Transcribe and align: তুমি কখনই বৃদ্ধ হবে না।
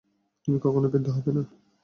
তুমি 0.43 0.57
কখনই 0.59 0.89
বৃদ্ধ 0.91 1.07
হবে 1.09 1.31
না। 1.31 1.43